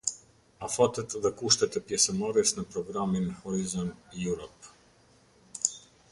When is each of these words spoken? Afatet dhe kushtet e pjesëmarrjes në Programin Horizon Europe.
Afatet 0.65 1.11
dhe 1.25 1.31
kushtet 1.41 1.75
e 1.79 1.81
pjesëmarrjes 1.89 2.53
në 2.59 2.63
Programin 2.71 3.27
Horizon 3.43 3.93
Europe. 4.25 4.75